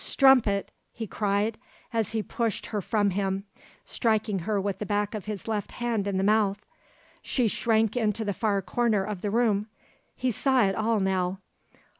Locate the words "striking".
3.85-4.39